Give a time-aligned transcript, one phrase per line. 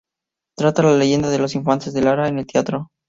[0.57, 2.89] Trata la leyenda de los Infantes de Lara en el teatro.